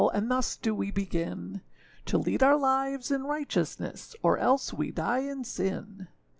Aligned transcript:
And 0.15 0.31
thus 0.31 0.55
do 0.57 0.73
we 0.73 0.89
begin 0.89 1.61
To 2.07 2.17
lead 2.17 2.41
our 2.41 2.57
lives 2.57 3.11
in 3.11 3.25
righteousness, 3.25 4.15
Or 4.23 4.39
else 4.39 4.73
we 4.73 4.89
die 4.89 5.19
in 5.19 5.43
sin. 5.43 6.07